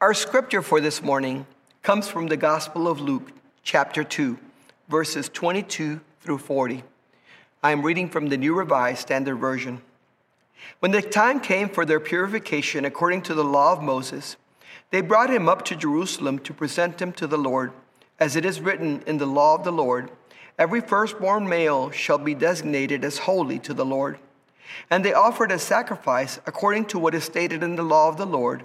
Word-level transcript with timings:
Our 0.00 0.14
scripture 0.14 0.62
for 0.62 0.80
this 0.80 1.02
morning 1.02 1.46
comes 1.82 2.08
from 2.08 2.26
the 2.26 2.36
Gospel 2.36 2.88
of 2.88 3.00
Luke, 3.00 3.30
chapter 3.62 4.04
2, 4.04 4.38
verses 4.88 5.28
22 5.28 6.00
through 6.20 6.38
40. 6.38 6.82
I 7.62 7.72
am 7.72 7.82
reading 7.82 8.08
from 8.08 8.28
the 8.28 8.36
New 8.36 8.54
Revised 8.54 9.00
Standard 9.00 9.36
Version. 9.36 9.82
When 10.80 10.92
the 10.92 11.02
time 11.02 11.40
came 11.40 11.68
for 11.68 11.84
their 11.84 12.00
purification 12.00 12.84
according 12.84 13.22
to 13.22 13.34
the 13.34 13.44
law 13.44 13.72
of 13.72 13.82
Moses, 13.82 14.36
they 14.90 15.00
brought 15.00 15.30
him 15.30 15.48
up 15.48 15.64
to 15.66 15.76
Jerusalem 15.76 16.38
to 16.40 16.52
present 16.52 17.00
him 17.00 17.12
to 17.12 17.26
the 17.26 17.38
Lord, 17.38 17.72
as 18.18 18.36
it 18.36 18.44
is 18.44 18.60
written 18.60 19.02
in 19.06 19.18
the 19.18 19.26
law 19.26 19.54
of 19.54 19.64
the 19.64 19.72
Lord 19.72 20.10
Every 20.58 20.80
firstborn 20.80 21.48
male 21.48 21.90
shall 21.90 22.18
be 22.18 22.34
designated 22.34 23.04
as 23.04 23.18
holy 23.18 23.58
to 23.60 23.74
the 23.74 23.84
Lord. 23.84 24.18
And 24.90 25.04
they 25.04 25.12
offered 25.12 25.50
a 25.50 25.58
sacrifice 25.58 26.38
according 26.46 26.86
to 26.86 26.98
what 26.98 27.14
is 27.14 27.24
stated 27.24 27.62
in 27.62 27.76
the 27.76 27.82
law 27.82 28.08
of 28.08 28.16
the 28.16 28.26
Lord 28.26 28.64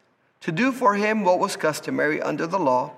to 0.41 0.51
do 0.51 0.71
for 0.71 0.95
him 0.95 1.23
what 1.23 1.39
was 1.39 1.55
customary 1.55 2.21
under 2.21 2.45
the 2.45 2.59
law, 2.59 2.93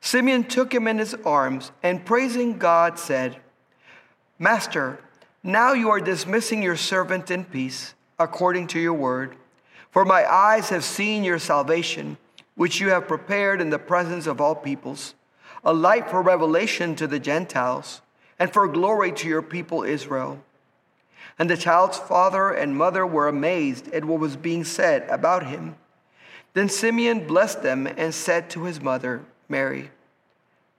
Simeon 0.00 0.44
took 0.44 0.72
him 0.74 0.86
in 0.86 0.98
his 0.98 1.14
arms 1.24 1.72
and 1.82 2.04
praising 2.04 2.58
God 2.58 2.98
said, 2.98 3.36
Master, 4.38 5.00
now 5.42 5.72
you 5.72 5.90
are 5.90 6.00
dismissing 6.00 6.62
your 6.62 6.76
servant 6.76 7.30
in 7.30 7.44
peace, 7.44 7.94
according 8.18 8.66
to 8.68 8.80
your 8.80 8.94
word. 8.94 9.36
For 9.90 10.04
my 10.04 10.30
eyes 10.30 10.68
have 10.68 10.84
seen 10.84 11.24
your 11.24 11.38
salvation, 11.38 12.18
which 12.54 12.80
you 12.80 12.90
have 12.90 13.08
prepared 13.08 13.60
in 13.60 13.70
the 13.70 13.78
presence 13.78 14.26
of 14.26 14.40
all 14.40 14.54
peoples, 14.54 15.14
a 15.64 15.72
light 15.72 16.10
for 16.10 16.22
revelation 16.22 16.94
to 16.96 17.06
the 17.06 17.18
Gentiles, 17.18 18.00
and 18.38 18.52
for 18.52 18.68
glory 18.68 19.12
to 19.12 19.28
your 19.28 19.42
people 19.42 19.82
Israel. 19.82 20.42
And 21.38 21.48
the 21.48 21.56
child's 21.56 21.98
father 21.98 22.50
and 22.50 22.76
mother 22.76 23.06
were 23.06 23.28
amazed 23.28 23.88
at 23.92 24.04
what 24.04 24.20
was 24.20 24.36
being 24.36 24.64
said 24.64 25.08
about 25.08 25.46
him. 25.46 25.76
Then 26.58 26.68
Simeon 26.68 27.24
blessed 27.24 27.62
them 27.62 27.86
and 27.86 28.12
said 28.12 28.50
to 28.50 28.64
his 28.64 28.80
mother, 28.80 29.22
Mary, 29.48 29.92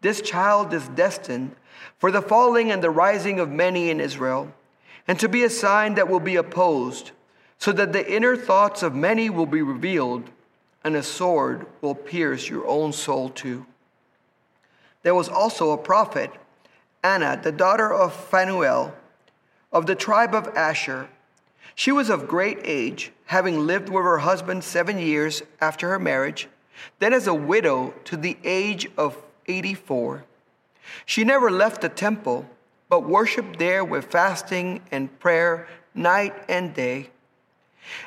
This 0.02 0.20
child 0.20 0.74
is 0.74 0.90
destined 0.90 1.56
for 1.98 2.12
the 2.12 2.22
falling 2.22 2.70
and 2.70 2.84
the 2.84 2.90
rising 2.90 3.40
of 3.40 3.50
many 3.50 3.90
in 3.90 4.02
Israel, 4.02 4.54
and 5.08 5.18
to 5.22 5.30
be 5.30 5.42
a 5.46 5.50
sign 5.50 5.96
that 5.96 6.10
will 6.10 6.20
be 6.20 6.36
opposed, 6.36 7.12
so 7.58 7.72
that 7.72 7.94
the 7.94 8.14
inner 8.14 8.36
thoughts 8.36 8.84
of 8.84 8.94
many 8.94 9.30
will 9.30 9.46
be 9.46 9.62
revealed, 9.62 10.30
and 10.84 10.98
a 10.98 11.02
sword 11.02 11.66
will 11.80 11.96
pierce 11.96 12.50
your 12.50 12.68
own 12.68 12.92
soul 12.92 13.30
too. 13.30 13.66
There 15.04 15.16
was 15.16 15.30
also 15.30 15.72
a 15.72 15.78
prophet, 15.78 16.30
Anna, 17.06 17.40
the 17.42 17.54
daughter 17.54 17.94
of 17.94 18.14
Phanuel 18.14 18.94
of 19.72 19.86
the 19.86 19.96
tribe 19.96 20.36
of 20.36 20.50
Asher. 20.58 21.08
She 21.80 21.94
was 21.94 22.10
of 22.10 22.28
great 22.28 22.60
age, 22.66 23.14
having 23.28 23.66
lived 23.66 23.88
with 23.88 24.04
her 24.04 24.18
husband 24.18 24.66
seven 24.66 25.00
years 25.00 25.44
after 25.62 25.88
her 25.88 25.98
marriage, 25.98 26.50
then 27.00 27.14
as 27.14 27.26
a 27.26 27.34
widow 27.34 27.94
to 28.04 28.18
the 28.18 28.36
age 28.44 28.90
of 28.98 29.16
84. 29.48 30.26
She 31.06 31.24
never 31.24 31.50
left 31.50 31.80
the 31.80 31.88
temple, 31.88 32.46
but 32.90 33.08
worshiped 33.08 33.60
there 33.60 33.86
with 33.86 34.12
fasting 34.12 34.82
and 34.92 35.18
prayer 35.22 35.70
night 35.96 36.34
and 36.50 36.74
day. 36.74 37.12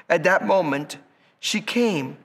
At 0.07 0.25
that 0.25 0.47
moment, 0.47 0.99
she 1.41 1.63
came 1.63 2.19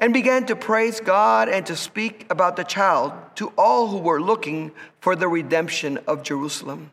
and 0.00 0.12
began 0.12 0.46
to 0.46 0.56
praise 0.56 0.98
God 0.98 1.48
and 1.48 1.64
to 1.66 1.76
speak 1.76 2.26
about 2.28 2.56
the 2.56 2.64
child 2.64 3.12
to 3.36 3.52
all 3.56 3.86
who 3.86 3.98
were 3.98 4.20
looking 4.20 4.72
for 5.00 5.14
the 5.14 5.28
redemption 5.28 5.98
of 6.08 6.24
Jerusalem. 6.24 6.90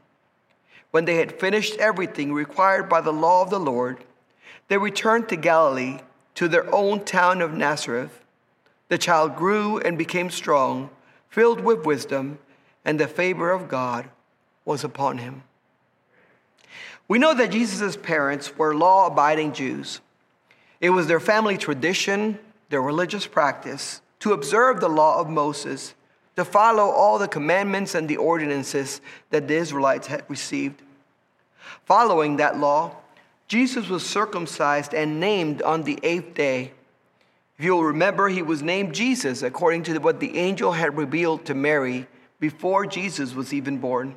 When 0.95 1.03
they 1.03 1.15
had 1.15 1.41
finished 1.41 1.75
everything 1.75 2.31
required 2.31 2.87
by 2.87 3.01
the 3.01 3.11
law 3.11 3.41
of 3.41 3.49
the 3.49 3.59
Lord, 3.59 4.05
they 4.69 4.77
returned 4.77 5.27
to 5.27 5.35
Galilee, 5.35 5.99
to 6.35 6.47
their 6.47 6.73
own 6.73 7.03
town 7.03 7.41
of 7.41 7.51
Nazareth. 7.51 8.23
The 8.87 8.97
child 8.97 9.35
grew 9.35 9.77
and 9.79 9.97
became 9.97 10.29
strong, 10.29 10.89
filled 11.27 11.59
with 11.59 11.85
wisdom, 11.85 12.39
and 12.85 12.97
the 12.97 13.09
favor 13.09 13.51
of 13.51 13.67
God 13.67 14.07
was 14.63 14.85
upon 14.85 15.17
him. 15.17 15.43
We 17.09 17.19
know 17.19 17.33
that 17.33 17.51
Jesus' 17.51 17.97
parents 17.97 18.57
were 18.57 18.73
law 18.73 19.07
abiding 19.07 19.51
Jews. 19.51 19.99
It 20.79 20.91
was 20.91 21.07
their 21.07 21.19
family 21.19 21.57
tradition, 21.57 22.39
their 22.69 22.81
religious 22.81 23.27
practice, 23.27 23.99
to 24.19 24.31
observe 24.31 24.79
the 24.79 24.87
law 24.87 25.19
of 25.19 25.27
Moses, 25.27 25.93
to 26.37 26.45
follow 26.45 26.89
all 26.89 27.19
the 27.19 27.27
commandments 27.27 27.95
and 27.95 28.07
the 28.07 28.15
ordinances 28.15 29.01
that 29.31 29.49
the 29.49 29.55
Israelites 29.55 30.07
had 30.07 30.23
received. 30.29 30.83
Following 31.85 32.37
that 32.37 32.57
law, 32.57 32.95
Jesus 33.47 33.89
was 33.89 34.05
circumcised 34.05 34.93
and 34.93 35.19
named 35.19 35.61
on 35.61 35.83
the 35.83 35.99
eighth 36.03 36.33
day. 36.33 36.71
If 37.57 37.65
you'll 37.65 37.83
remember, 37.83 38.27
he 38.27 38.41
was 38.41 38.61
named 38.61 38.93
Jesus 38.93 39.43
according 39.43 39.83
to 39.83 39.97
what 39.99 40.19
the 40.19 40.37
angel 40.37 40.73
had 40.73 40.97
revealed 40.97 41.45
to 41.45 41.53
Mary 41.53 42.07
before 42.39 42.85
Jesus 42.85 43.33
was 43.33 43.53
even 43.53 43.77
born. 43.77 44.15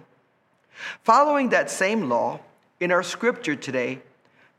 Following 1.02 1.50
that 1.50 1.70
same 1.70 2.08
law, 2.08 2.40
in 2.80 2.92
our 2.92 3.02
scripture 3.02 3.56
today, 3.56 4.00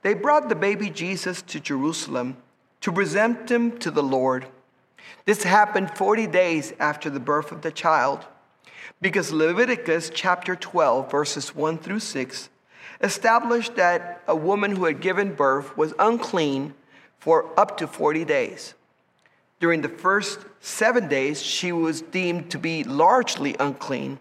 they 0.02 0.14
brought 0.14 0.50
the 0.50 0.56
baby 0.56 0.90
Jesus 0.90 1.42
to 1.44 1.60
Jerusalem 1.60 2.38
to 2.82 2.92
present 2.92 3.50
him 3.50 3.78
to 3.80 3.92
the 3.92 4.04
Lord. 4.04 4.46
This 5.26 5.44
happened 5.44 5.96
40 5.96 6.28
days 6.28 6.74
after 6.80 7.10
the 7.10 7.20
birth 7.20 7.52
of 7.52 7.62
the 7.62 7.72
child, 7.72 8.26
because 9.02 9.32
Leviticus 9.32 10.12
chapter 10.14 10.56
12, 10.56 11.10
verses 11.10 11.56
1 11.56 11.78
through 11.80 12.00
6 12.00 12.50
established 13.02 13.76
that 13.76 14.22
a 14.28 14.36
woman 14.36 14.76
who 14.76 14.86
had 14.86 15.02
given 15.02 15.34
birth 15.34 15.76
was 15.78 15.94
unclean 16.00 16.74
for 17.20 17.48
up 17.58 17.78
to 17.78 17.88
40 17.88 18.26
days. 18.26 18.74
During 19.60 19.82
the 19.82 19.90
first 19.90 20.40
seven 20.62 21.08
days, 21.08 21.42
she 21.42 21.72
was 21.72 22.02
deemed 22.02 22.50
to 22.52 22.58
be 22.58 22.84
largely 22.84 23.56
unclean, 23.60 24.20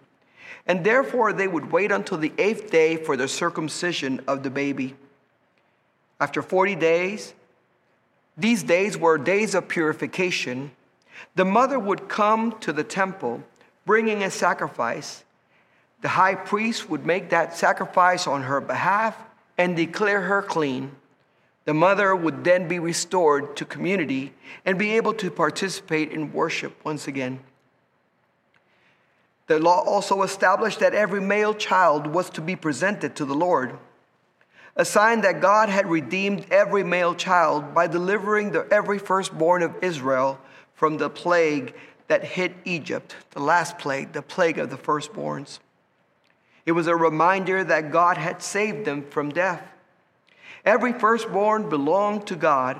and 0.67 0.84
therefore 0.84 1.33
they 1.33 1.47
would 1.47 1.71
wait 1.71 1.93
until 1.93 2.19
the 2.19 2.33
eighth 2.39 2.71
day 2.71 2.97
for 2.97 3.17
the 3.17 3.29
circumcision 3.29 4.21
of 4.27 4.43
the 4.43 4.51
baby. 4.51 4.97
After 6.21 6.43
40 6.43 6.75
days, 6.75 7.35
these 8.37 8.62
days 8.62 8.97
were 8.97 9.19
days 9.19 9.55
of 9.55 9.69
purification. 9.69 10.73
The 11.37 11.45
mother 11.45 11.79
would 11.79 12.09
come 12.09 12.59
to 12.61 12.73
the 12.73 12.85
temple 12.85 13.43
bringing 13.87 14.23
a 14.23 14.31
sacrifice 14.31 15.25
the 16.01 16.09
high 16.09 16.35
priest 16.35 16.89
would 16.89 17.05
make 17.05 17.31
that 17.31 17.57
sacrifice 17.57 18.27
on 18.27 18.43
her 18.43 18.61
behalf 18.61 19.17
and 19.57 19.77
declare 19.77 20.23
her 20.23 20.43
clean. 20.43 20.93
The 21.65 21.75
mother 21.75 22.15
would 22.15 22.45
then 22.45 22.69
be 22.69 22.79
restored 22.79 23.57
to 23.57 23.65
community 23.65 24.33
and 24.65 24.79
be 24.79 24.93
able 24.93 25.13
to 25.15 25.31
participate 25.31 26.13
in 26.13 26.33
worship 26.33 26.83
once 26.85 27.09
again. 27.09 27.41
The 29.49 29.59
law 29.59 29.83
also 29.83 30.23
established 30.23 30.81
that 30.81 30.95
every 30.95 31.21
male 31.21 31.55
child 31.55 32.07
was 32.07 32.31
to 32.31 32.41
be 32.41 32.55
presented 32.55 33.17
to 33.17 33.25
the 33.25 33.35
Lord, 33.35 33.79
a 34.77 34.85
sign 34.85 35.23
that 35.23 35.41
God 35.41 35.69
had 35.69 35.91
redeemed 35.91 36.47
every 36.51 36.85
male 36.85 37.15
child 37.15 37.75
by 37.75 37.87
delivering 37.89 38.53
the 38.53 38.69
every 38.71 38.99
firstborn 38.99 39.63
of 39.63 39.75
Israel 39.83 40.39
from 40.75 40.99
the 40.99 41.11
plague 41.11 41.75
that 42.06 42.23
hit 42.23 42.55
Egypt, 42.65 43.17
the 43.33 43.41
last 43.41 43.79
plague, 43.79 44.12
the 44.12 44.23
plague 44.23 44.59
of 44.59 44.71
the 44.71 44.77
firstborns. 44.77 45.59
It 46.69 46.73
was 46.73 46.87
a 46.87 46.94
reminder 46.94 47.65
that 47.65 47.91
God 47.91 48.19
had 48.19 48.43
saved 48.43 48.85
them 48.85 49.03
from 49.09 49.31
death. 49.31 49.62
Every 50.67 50.93
firstborn 50.93 51.70
belonged 51.70 52.26
to 52.26 52.37
God, 52.37 52.79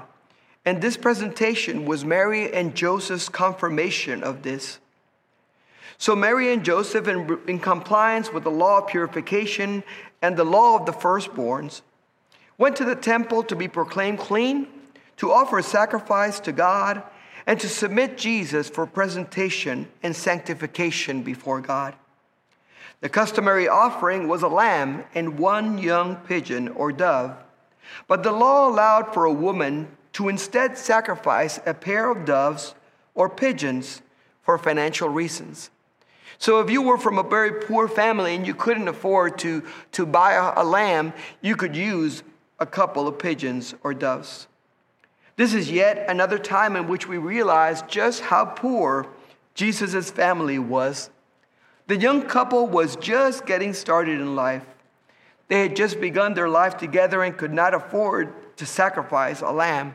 and 0.67 0.82
this 0.82 0.99
presentation 0.99 1.87
was 1.87 2.05
Mary 2.05 2.52
and 2.52 2.75
Joseph's 2.75 3.31
confirmation 3.31 4.23
of 4.23 4.43
this. 4.43 4.79
So, 5.96 6.14
Mary 6.14 6.52
and 6.52 6.67
Joseph, 6.67 7.08
in, 7.08 7.38
in, 7.49 7.58
compliance 7.61 8.31
with 8.31 8.44
the 8.44 8.50
law 8.50 8.82
of 8.82 8.88
purification 8.88 9.82
and 10.20 10.37
the 10.37 10.44
law 10.44 10.79
of 10.79 10.85
the 10.85 10.93
firstborns, 10.93 11.81
went 12.58 12.76
to 12.76 12.85
the 12.85 12.94
temple 12.94 13.43
to 13.44 13.56
be 13.56 13.69
proclaimed 13.69 14.19
clean, 14.19 14.67
to 15.17 15.32
offer 15.32 15.61
a 15.61 15.62
sacrifice 15.62 16.40
to 16.40 16.52
God, 16.52 17.02
and 17.46 17.58
to 17.58 17.70
submit 17.70 18.19
Jesus 18.19 18.69
for 18.69 18.85
presentation 18.85 19.88
and 20.02 20.14
sanctification 20.14 21.23
before 21.23 21.62
God. 21.62 21.94
The 23.00 23.09
customary 23.09 23.69
offering 23.69 24.27
was 24.27 24.43
a 24.43 24.49
lamb 24.49 25.05
and 25.15 25.39
one 25.39 25.79
young 25.79 26.17
pigeon 26.17 26.69
or 26.69 26.91
dove. 26.91 27.37
But 28.06 28.23
the 28.23 28.33
law 28.33 28.69
allowed 28.69 29.15
for 29.15 29.25
a 29.25 29.33
woman 29.33 29.89
to 30.15 30.29
instead 30.29 30.77
sacrifice 30.77 31.61
a 31.65 31.75
pair 31.75 32.11
of 32.11 32.25
doves 32.25 32.75
or 33.15 33.29
pigeons 33.29 34.03
for 34.43 34.59
financial 34.59 35.09
reasons. 35.09 35.71
So 36.39 36.61
if 36.61 36.71
you 36.71 36.83
were 36.83 36.99
from 36.99 37.19
a 37.19 37.23
very 37.23 37.53
poor 37.53 37.89
family 37.89 38.35
and 38.35 38.47
you 38.47 38.55
couldn't 38.55 38.89
afford 38.89 39.39
to, 39.41 39.62
to 39.93 40.06
buy 40.06 40.33
a, 40.35 40.62
a 40.62 40.65
lamb, 40.65 41.12
you 41.41 41.56
could 41.56 41.77
use 41.77 42.23
a 42.59 42.67
couple 42.67 43.06
of 43.06 43.19
pigeons 43.19 43.75
or 43.83 43.95
doves. 43.95 44.47
This 45.37 45.55
is 45.55 45.71
yet 45.71 46.06
another 46.09 46.39
time 46.39 46.75
in 46.75 46.89
which 46.89 47.06
we 47.06 47.17
realize 47.17 47.83
just 47.83 48.23
how 48.23 48.45
poor 48.45 49.06
Jesus' 49.55 50.11
family 50.11 50.59
was. 50.59 51.11
The 51.88 51.96
young 51.96 52.23
couple 52.23 52.67
was 52.67 52.96
just 52.96 53.46
getting 53.46 53.73
started 53.73 54.20
in 54.20 54.37
life. 54.37 54.64
They 55.49 55.62
had 55.62 55.75
just 55.75 56.00
begun 56.00 56.35
their 56.35 56.49
life 56.49 56.76
together 56.76 57.23
and 57.23 57.37
could 57.37 57.52
not 57.52 57.73
afford 57.73 58.56
to 58.58 58.67
sacrifice 58.67 59.40
a 59.40 59.50
lamb. 59.50 59.94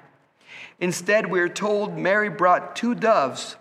Instead, 0.80 1.30
we 1.30 1.40
are 1.40 1.50
told 1.50 1.96
Mary 1.98 2.30
brought 2.30 2.76
two 2.76 2.96
doves 2.96 3.56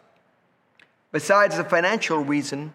Besides 1.13 1.59
the 1.59 1.65
financial 1.65 2.25
reason, 2.25 2.73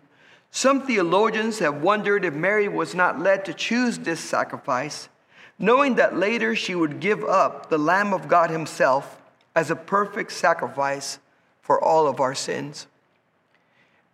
some 0.52 0.86
theologians 0.86 1.58
have 1.58 1.82
wondered 1.82 2.24
if 2.24 2.36
Mary 2.36 2.68
was 2.68 2.94
not 2.94 3.20
led 3.20 3.44
to 3.46 3.54
choose 3.54 3.98
this 3.98 4.20
sacrifice, 4.20 5.10
knowing 5.58 5.96
that 5.96 6.16
later 6.16 6.56
she 6.56 6.76
would 6.76 7.00
give 7.00 7.24
up 7.24 7.72
the 7.72 7.80
Lamb 7.80 8.14
of 8.14 8.28
God 8.28 8.52
Himself 8.52 9.20
as 9.56 9.72
a 9.72 9.76
perfect 9.76 10.32
sacrifice 10.32 11.18
for 11.64 11.84
all 11.84 12.06
of 12.06 12.20
our 12.20 12.36
sins. 12.36 12.86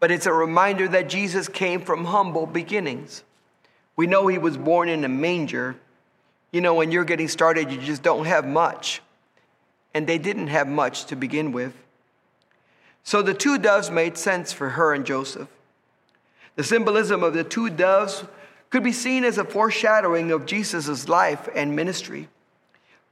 But 0.03 0.11
it's 0.11 0.25
a 0.25 0.33
reminder 0.33 0.85
that 0.89 1.07
Jesus 1.07 1.47
came 1.47 1.79
from 1.79 2.03
humble 2.03 2.45
beginnings. 2.45 3.23
We 3.95 4.05
know 4.05 4.27
He 4.27 4.37
was 4.37 4.57
born 4.57 4.89
in 4.89 5.05
a 5.05 5.07
manger. 5.07 5.77
You 6.51 6.59
know, 6.59 6.73
when 6.73 6.91
you're 6.91 7.05
getting 7.05 7.29
started, 7.29 7.71
you 7.71 7.77
just 7.77 8.03
don't 8.03 8.25
have 8.25 8.45
much. 8.45 9.01
And 9.93 10.05
they 10.05 10.17
didn't 10.17 10.47
have 10.47 10.67
much 10.67 11.05
to 11.05 11.15
begin 11.15 11.53
with. 11.53 11.71
So 13.05 13.21
the 13.21 13.33
two 13.33 13.57
doves 13.57 13.89
made 13.89 14.17
sense 14.17 14.51
for 14.51 14.71
her 14.71 14.93
and 14.93 15.05
Joseph. 15.05 15.47
The 16.57 16.65
symbolism 16.65 17.23
of 17.23 17.33
the 17.33 17.45
two 17.45 17.69
doves 17.69 18.25
could 18.71 18.83
be 18.83 18.91
seen 18.91 19.23
as 19.23 19.37
a 19.37 19.45
foreshadowing 19.45 20.31
of 20.33 20.45
Jesus' 20.45 21.07
life 21.07 21.47
and 21.55 21.77
ministry. 21.77 22.27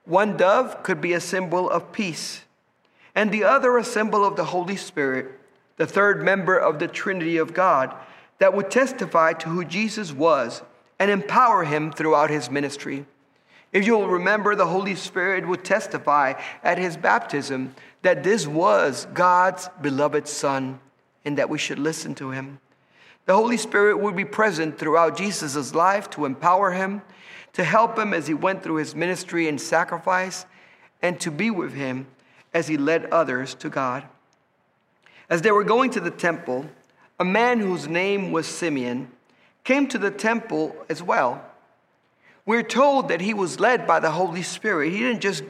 One 0.03 0.35
dove 0.35 0.83
could 0.83 0.99
be 0.99 1.13
a 1.13 1.21
symbol 1.21 1.69
of 1.69 1.93
peace, 1.93 2.41
and 3.15 3.31
the 3.31 3.45
other 3.45 3.77
a 3.77 3.85
symbol 3.85 4.25
of 4.25 4.35
the 4.35 4.43
Holy 4.43 4.75
Spirit, 4.75 5.37
the 5.81 5.87
third 5.87 6.21
member 6.21 6.55
of 6.55 6.77
the 6.77 6.87
Trinity 6.87 7.37
of 7.37 7.55
God, 7.55 7.91
that 8.37 8.53
would 8.53 8.69
testify 8.69 9.33
to 9.33 9.49
who 9.49 9.65
Jesus 9.65 10.13
was 10.13 10.61
and 10.99 11.09
empower 11.09 11.63
him 11.63 11.91
throughout 11.91 12.29
his 12.29 12.51
ministry. 12.51 13.07
If 13.73 13.87
you'll 13.87 14.07
remember, 14.07 14.53
the 14.53 14.67
Holy 14.67 14.93
Spirit 14.93 15.47
would 15.47 15.65
testify 15.65 16.39
at 16.63 16.77
his 16.77 16.97
baptism 16.97 17.73
that 18.03 18.23
this 18.23 18.45
was 18.45 19.07
God's 19.15 19.69
beloved 19.81 20.27
Son 20.27 20.79
and 21.25 21.39
that 21.39 21.49
we 21.49 21.57
should 21.57 21.79
listen 21.79 22.13
to 22.13 22.29
him. 22.29 22.59
The 23.25 23.33
Holy 23.33 23.57
Spirit 23.57 23.99
would 24.01 24.15
be 24.15 24.23
present 24.23 24.77
throughout 24.77 25.17
Jesus' 25.17 25.73
life 25.73 26.11
to 26.11 26.25
empower 26.25 26.73
him, 26.73 27.01
to 27.53 27.63
help 27.63 27.97
him 27.97 28.13
as 28.13 28.27
he 28.27 28.35
went 28.35 28.61
through 28.61 28.75
his 28.75 28.93
ministry 28.93 29.47
and 29.47 29.59
sacrifice, 29.59 30.45
and 31.01 31.19
to 31.21 31.31
be 31.31 31.49
with 31.49 31.73
him 31.73 32.05
as 32.53 32.67
he 32.67 32.77
led 32.77 33.05
others 33.05 33.55
to 33.55 33.69
God. 33.71 34.03
As 35.31 35.41
they 35.41 35.51
were 35.53 35.63
going 35.63 35.91
to 35.91 36.01
the 36.01 36.11
temple, 36.11 36.65
a 37.17 37.23
man 37.23 37.61
whose 37.61 37.87
name 37.87 38.33
was 38.33 38.45
Simeon 38.45 39.09
came 39.63 39.87
to 39.87 39.97
the 39.97 40.11
temple 40.11 40.75
as 40.89 41.01
well. 41.01 41.41
We're 42.45 42.63
told 42.63 43.07
that 43.07 43.21
he 43.21 43.33
was 43.33 43.57
led 43.57 43.87
by 43.87 44.01
the 44.01 44.11
Holy 44.11 44.41
Spirit. 44.41 44.91
He 44.91 44.99
didn't 44.99 45.21
just 45.21 45.43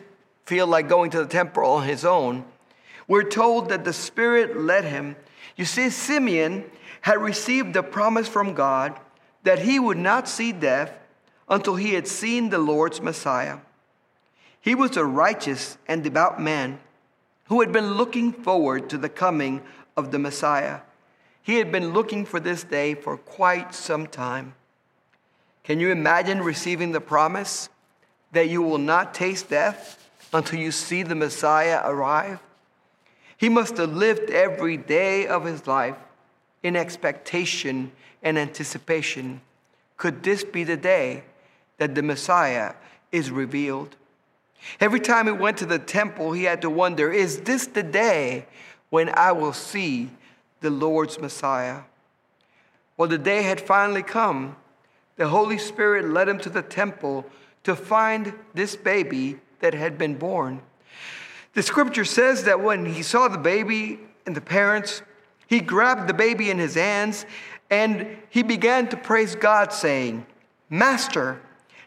feel 0.45 0.67
like 0.67 0.87
going 0.87 1.09
to 1.11 1.17
the 1.17 1.29
temple 1.29 1.65
on 1.65 1.87
his 1.87 2.05
own. 2.05 2.45
We're 3.07 3.27
told 3.27 3.69
that 3.69 3.83
the 3.83 3.91
Spirit 3.91 4.55
led 4.55 4.85
him. 4.85 5.15
You 5.55 5.65
see, 5.65 5.89
Simeon 5.89 6.65
had 7.01 7.17
received 7.17 7.73
the 7.73 7.81
promise 7.81 8.27
from 8.27 8.53
God 8.53 8.99
that 9.41 9.59
he 9.59 9.79
would 9.79 9.97
not 9.97 10.29
see 10.29 10.51
death 10.51 10.93
until 11.49 11.75
he 11.75 11.95
had 11.95 12.07
seen 12.07 12.51
the 12.51 12.59
Lord's 12.59 13.01
Messiah. 13.01 13.57
He 14.59 14.75
was 14.75 14.95
a 14.95 15.03
righteous 15.03 15.79
and 15.87 16.03
devout 16.03 16.39
man 16.39 16.79
who 17.51 17.59
had 17.59 17.73
been 17.73 17.95
looking 17.95 18.31
forward 18.31 18.89
to 18.89 18.97
the 18.97 19.09
coming 19.09 19.61
of 19.97 20.11
the 20.11 20.17
Messiah. 20.17 20.79
He 21.43 21.57
had 21.57 21.69
been 21.69 21.91
looking 21.91 22.25
for 22.25 22.39
this 22.39 22.63
day 22.63 22.95
for 22.95 23.17
quite 23.17 23.75
some 23.75 24.07
time. 24.07 24.53
Can 25.65 25.81
you 25.81 25.91
imagine 25.91 26.41
receiving 26.41 26.93
the 26.93 27.01
promise 27.01 27.67
that 28.31 28.47
you 28.47 28.61
will 28.61 28.77
not 28.77 29.13
taste 29.13 29.49
death 29.49 30.09
until 30.31 30.61
you 30.61 30.71
see 30.71 31.03
the 31.03 31.13
Messiah 31.13 31.81
arrive? 31.83 32.39
He 33.35 33.49
must 33.49 33.75
have 33.75 33.91
lived 33.91 34.29
every 34.29 34.77
day 34.77 35.27
of 35.27 35.43
his 35.43 35.67
life 35.67 35.97
in 36.63 36.77
expectation 36.77 37.91
and 38.23 38.39
anticipation. 38.39 39.41
Could 39.97 40.23
this 40.23 40.45
be 40.45 40.63
the 40.63 40.77
day 40.77 41.25
that 41.79 41.95
the 41.95 42.01
Messiah 42.01 42.75
is 43.11 43.29
revealed? 43.29 43.97
Every 44.79 44.99
time 44.99 45.25
he 45.27 45.31
went 45.31 45.57
to 45.57 45.65
the 45.65 45.79
temple, 45.79 46.33
he 46.33 46.43
had 46.43 46.61
to 46.61 46.69
wonder 46.69 47.11
is 47.11 47.41
this 47.41 47.67
the 47.67 47.83
day 47.83 48.45
when 48.89 49.09
I 49.09 49.31
will 49.31 49.53
see 49.53 50.09
the 50.61 50.69
Lord's 50.69 51.19
Messiah? 51.19 51.81
Well, 52.97 53.09
the 53.09 53.17
day 53.17 53.41
had 53.43 53.59
finally 53.59 54.03
come. 54.03 54.55
The 55.17 55.27
Holy 55.27 55.57
Spirit 55.57 56.09
led 56.09 56.29
him 56.29 56.39
to 56.39 56.49
the 56.49 56.61
temple 56.61 57.25
to 57.63 57.75
find 57.75 58.33
this 58.53 58.75
baby 58.75 59.39
that 59.59 59.73
had 59.73 59.97
been 59.97 60.15
born. 60.15 60.61
The 61.53 61.63
scripture 61.63 62.05
says 62.05 62.43
that 62.45 62.61
when 62.61 62.85
he 62.85 63.03
saw 63.03 63.27
the 63.27 63.37
baby 63.37 63.99
and 64.25 64.35
the 64.35 64.41
parents, 64.41 65.01
he 65.47 65.59
grabbed 65.59 66.07
the 66.07 66.13
baby 66.13 66.49
in 66.49 66.57
his 66.57 66.75
hands 66.75 67.25
and 67.69 68.17
he 68.29 68.43
began 68.43 68.87
to 68.89 68.97
praise 68.97 69.35
God, 69.35 69.73
saying, 69.73 70.25
Master, 70.69 71.41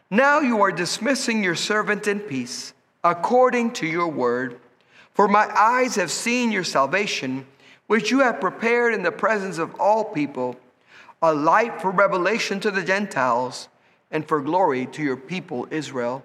now 0.09 0.39
you 0.39 0.61
are 0.61 0.71
dismissing 0.71 1.43
your 1.43 1.55
servant 1.55 2.07
in 2.07 2.19
peace, 2.19 2.73
according 3.03 3.71
to 3.73 3.87
your 3.87 4.07
word. 4.07 4.59
For 5.13 5.27
my 5.27 5.47
eyes 5.57 5.95
have 5.95 6.11
seen 6.11 6.51
your 6.51 6.63
salvation, 6.63 7.45
which 7.87 8.11
you 8.11 8.19
have 8.19 8.41
prepared 8.41 8.93
in 8.93 9.03
the 9.03 9.11
presence 9.11 9.57
of 9.57 9.73
all 9.79 10.03
people, 10.03 10.57
a 11.21 11.33
light 11.33 11.81
for 11.81 11.91
revelation 11.91 12.59
to 12.59 12.71
the 12.71 12.83
Gentiles 12.83 13.69
and 14.11 14.27
for 14.27 14.41
glory 14.41 14.85
to 14.87 15.01
your 15.01 15.17
people 15.17 15.67
Israel. 15.71 16.23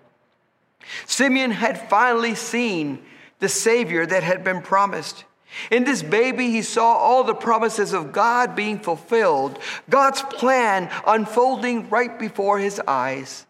Simeon 1.07 1.51
had 1.51 1.89
finally 1.89 2.35
seen 2.35 3.03
the 3.39 3.49
Savior 3.49 4.07
that 4.07 4.23
had 4.23 4.45
been 4.45 4.63
promised. 4.63 5.25
In 5.71 5.85
this 5.85 6.03
baby, 6.03 6.51
he 6.51 6.63
saw 6.63 6.95
all 6.95 7.25
the 7.25 7.35
promises 7.35 7.93
of 7.93 8.13
God 8.13 8.55
being 8.55 8.79
fulfilled, 8.79 9.59
God's 9.89 10.23
plan 10.23 10.91
unfolding 11.07 11.89
right 11.89 12.19
before 12.19 12.59
his 12.59 12.81
eyes. 12.87 13.47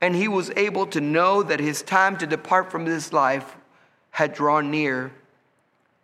And 0.00 0.14
he 0.14 0.28
was 0.28 0.50
able 0.56 0.86
to 0.88 1.00
know 1.00 1.42
that 1.42 1.60
his 1.60 1.82
time 1.82 2.16
to 2.18 2.26
depart 2.26 2.70
from 2.70 2.84
this 2.84 3.12
life 3.12 3.56
had 4.10 4.34
drawn 4.34 4.70
near. 4.70 5.12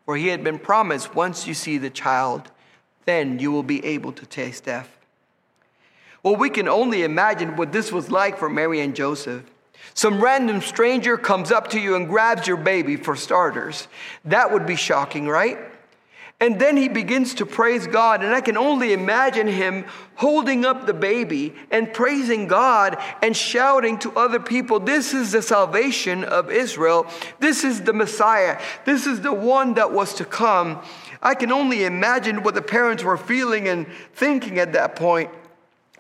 For 0.05 0.17
he 0.17 0.29
had 0.29 0.43
been 0.43 0.59
promised 0.59 1.15
once 1.15 1.47
you 1.47 1.55
see 1.55 1.79
the 1.79 1.91
child, 1.91 2.51
then 3.05 3.39
you 3.39 3.53
will 3.53 3.63
be 3.63 3.85
able 3.85 4.13
to 4.13 4.27
taste 4.27 4.65
death. 4.65 4.89
Well, 6.23 6.37
we 6.37 6.51
can 6.51 6.69
only 6.69 7.03
imagine 7.03 7.57
what 7.57 7.73
this 7.73 7.91
was 7.91 8.11
like 8.11 8.39
for 8.39 8.49
Mary 8.49 8.81
and 8.81 8.95
Joseph. 8.95 9.43
Some 9.95 10.23
random 10.23 10.61
stranger 10.61 11.17
comes 11.17 11.51
up 11.51 11.69
to 11.69 11.81
you 11.81 11.97
and 11.97 12.09
grabs 12.09 12.47
your 12.47 12.57
baby, 12.57 12.97
for 12.97 13.17
starters. 13.17 13.89
That 14.25 14.53
would 14.53 14.65
be 14.65 14.77
shocking, 14.77 15.27
right? 15.27 15.59
And 16.43 16.59
then 16.59 16.77
he 16.77 16.89
begins 16.89 17.35
to 17.35 17.47
praise 17.47 17.87
God. 17.87 18.25
And 18.25 18.35
I 18.35 18.41
can 18.41 18.57
only 18.57 18.93
imagine 18.93 19.47
him 19.47 19.85
holding 20.17 20.65
up 20.65 20.87
the 20.87 20.93
baby 20.93 21.55
and 21.71 21.95
praising 21.95 22.49
God 22.49 23.01
and 23.23 23.37
shouting 23.37 23.97
to 24.01 24.11
other 24.19 24.41
people, 24.41 24.81
This 24.81 25.15
is 25.15 25.31
the 25.31 25.41
salvation 25.41 26.25
of 26.25 26.51
Israel. 26.51 27.07
This 27.39 27.63
is 27.63 27.83
the 27.83 27.93
Messiah. 27.93 28.61
This 28.85 29.07
is 29.07 29.21
the 29.21 29.33
one 29.33 29.75
that 29.75 29.93
was 29.93 30.15
to 30.15 30.25
come. 30.25 30.83
I 31.23 31.37
can 31.37 31.53
only 31.53 31.85
imagine 31.85 32.43
what 32.43 32.57
the 32.57 32.63
parents 32.63 33.05
were 33.05 33.17
feeling 33.17 33.69
and 33.69 33.87
thinking 34.13 34.59
at 34.59 34.73
that 34.73 34.97
point. 34.97 35.31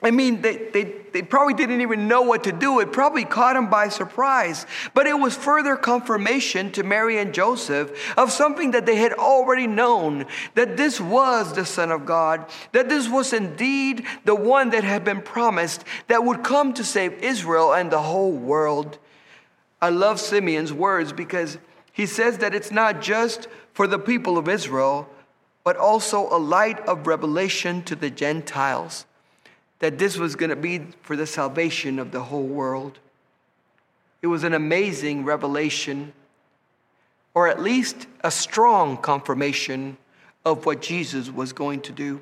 I 0.04 0.10
mean, 0.10 0.42
they, 0.42 0.56
they, 0.56 0.94
they 1.12 1.22
probably 1.22 1.54
didn't 1.54 1.80
even 1.80 2.08
know 2.08 2.22
what 2.22 2.42
to 2.44 2.52
do. 2.52 2.80
It 2.80 2.92
probably 2.92 3.24
caught 3.24 3.54
them 3.54 3.70
by 3.70 3.88
surprise. 3.88 4.66
But 4.94 5.06
it 5.06 5.14
was 5.14 5.36
further 5.36 5.76
confirmation 5.76 6.72
to 6.72 6.82
Mary 6.82 7.18
and 7.18 7.32
Joseph 7.32 8.18
of 8.18 8.32
something 8.32 8.72
that 8.72 8.84
they 8.84 8.96
had 8.96 9.12
already 9.12 9.68
known 9.68 10.26
that 10.56 10.76
this 10.76 11.00
was 11.00 11.52
the 11.52 11.64
Son 11.64 11.92
of 11.92 12.04
God, 12.04 12.46
that 12.72 12.88
this 12.88 13.08
was 13.08 13.32
indeed 13.32 14.04
the 14.24 14.34
one 14.34 14.70
that 14.70 14.82
had 14.82 15.04
been 15.04 15.22
promised 15.22 15.84
that 16.08 16.24
would 16.24 16.42
come 16.42 16.74
to 16.74 16.82
save 16.82 17.12
Israel 17.22 17.72
and 17.72 17.90
the 17.90 18.02
whole 18.02 18.32
world. 18.32 18.98
I 19.80 19.90
love 19.90 20.18
Simeon's 20.18 20.72
words 20.72 21.12
because 21.12 21.58
he 21.92 22.06
says 22.06 22.38
that 22.38 22.54
it's 22.54 22.72
not 22.72 23.00
just 23.02 23.46
for 23.72 23.86
the 23.86 23.98
people 24.00 24.36
of 24.36 24.48
Israel, 24.48 25.08
but 25.62 25.76
also 25.76 26.28
a 26.34 26.38
light 26.38 26.80
of 26.88 27.06
revelation 27.06 27.84
to 27.84 27.94
the 27.94 28.10
Gentiles 28.10 29.06
that 29.82 29.98
this 29.98 30.16
was 30.16 30.36
going 30.36 30.50
to 30.50 30.54
be 30.54 30.80
for 31.02 31.16
the 31.16 31.26
salvation 31.26 31.98
of 31.98 32.12
the 32.12 32.20
whole 32.22 32.46
world. 32.46 33.00
It 34.22 34.28
was 34.28 34.44
an 34.44 34.54
amazing 34.54 35.24
revelation. 35.24 36.12
or 37.34 37.48
at 37.48 37.60
least 37.60 38.06
a 38.22 38.30
strong 38.30 38.96
confirmation 38.96 39.96
of 40.44 40.66
what 40.66 40.80
Jesus 40.80 41.30
was 41.30 41.52
going 41.52 41.80
to 41.80 41.90
do. 41.90 42.20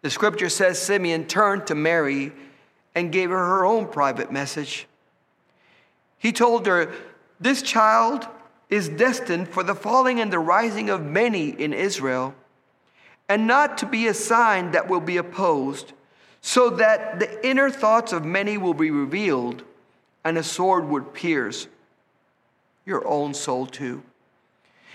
The 0.00 0.08
scripture 0.08 0.48
says 0.48 0.80
Simeon 0.80 1.26
turned 1.26 1.66
to 1.66 1.74
Mary 1.74 2.32
and 2.94 3.12
gave 3.12 3.28
her 3.28 3.36
her 3.36 3.66
own 3.66 3.88
private 3.88 4.32
message. 4.32 4.86
He 6.16 6.32
told 6.32 6.66
her, 6.66 6.90
This 7.38 7.60
child 7.60 8.26
is 8.70 8.88
destined 8.88 9.48
for 9.48 9.62
the 9.62 9.74
falling 9.74 10.20
and 10.20 10.32
the 10.32 10.38
rising 10.38 10.88
of 10.88 11.04
many 11.04 11.50
in 11.50 11.74
Israel, 11.74 12.34
and 13.28 13.46
not 13.46 13.76
to 13.78 13.86
be 13.86 14.06
a 14.06 14.14
sign 14.14 14.70
that 14.70 14.88
will 14.88 15.00
be 15.00 15.18
opposed, 15.18 15.92
so 16.42 16.70
that 16.70 17.18
the 17.18 17.46
inner 17.46 17.70
thoughts 17.70 18.12
of 18.12 18.24
many 18.24 18.56
will 18.56 18.74
be 18.74 18.90
revealed, 18.90 19.62
and 20.24 20.38
a 20.38 20.42
sword 20.42 20.88
would 20.88 21.12
pierce 21.12 21.68
your 22.86 23.06
own 23.06 23.34
soul 23.34 23.66
too. 23.66 24.02